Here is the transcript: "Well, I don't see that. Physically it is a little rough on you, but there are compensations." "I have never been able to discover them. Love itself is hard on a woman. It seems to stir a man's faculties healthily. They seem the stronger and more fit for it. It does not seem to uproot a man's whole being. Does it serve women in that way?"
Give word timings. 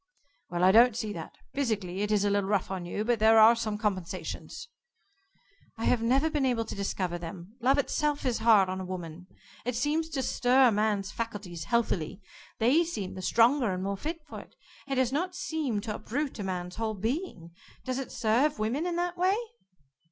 "Well, 0.49 0.63
I 0.63 0.71
don't 0.71 0.97
see 0.97 1.13
that. 1.13 1.37
Physically 1.53 2.01
it 2.01 2.11
is 2.11 2.25
a 2.25 2.31
little 2.31 2.49
rough 2.49 2.71
on 2.71 2.87
you, 2.87 3.05
but 3.05 3.19
there 3.19 3.37
are 3.37 3.55
compensations." 3.77 4.67
"I 5.77 5.85
have 5.85 6.01
never 6.01 6.27
been 6.27 6.43
able 6.43 6.65
to 6.65 6.73
discover 6.73 7.19
them. 7.19 7.55
Love 7.61 7.77
itself 7.77 8.25
is 8.25 8.39
hard 8.39 8.67
on 8.67 8.79
a 8.79 8.83
woman. 8.83 9.27
It 9.63 9.75
seems 9.75 10.09
to 10.09 10.23
stir 10.23 10.69
a 10.69 10.71
man's 10.71 11.11
faculties 11.11 11.65
healthily. 11.65 12.19
They 12.57 12.83
seem 12.83 13.13
the 13.13 13.21
stronger 13.21 13.71
and 13.71 13.83
more 13.83 13.95
fit 13.95 14.25
for 14.25 14.39
it. 14.39 14.55
It 14.87 14.95
does 14.95 15.11
not 15.13 15.35
seem 15.35 15.81
to 15.81 15.93
uproot 15.93 16.39
a 16.39 16.43
man's 16.43 16.77
whole 16.77 16.95
being. 16.95 17.51
Does 17.85 17.99
it 17.99 18.11
serve 18.11 18.57
women 18.57 18.87
in 18.87 18.95
that 18.95 19.19
way?" 19.19 19.35